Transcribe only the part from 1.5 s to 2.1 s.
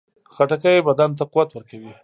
ورکوي.